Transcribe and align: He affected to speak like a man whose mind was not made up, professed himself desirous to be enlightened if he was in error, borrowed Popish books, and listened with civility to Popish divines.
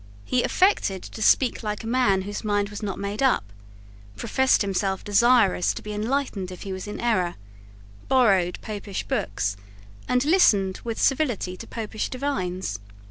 He 0.25 0.41
affected 0.41 1.03
to 1.03 1.21
speak 1.21 1.61
like 1.61 1.83
a 1.83 1.87
man 1.87 2.23
whose 2.23 2.43
mind 2.43 2.69
was 2.69 2.81
not 2.81 2.97
made 2.97 3.21
up, 3.21 3.43
professed 4.15 4.63
himself 4.63 5.03
desirous 5.03 5.75
to 5.75 5.83
be 5.83 5.93
enlightened 5.93 6.51
if 6.51 6.63
he 6.63 6.73
was 6.73 6.87
in 6.87 6.99
error, 6.99 7.35
borrowed 8.07 8.57
Popish 8.63 9.03
books, 9.03 9.57
and 10.07 10.25
listened 10.25 10.79
with 10.83 10.99
civility 10.99 11.55
to 11.55 11.67
Popish 11.67 12.09
divines. 12.09 12.79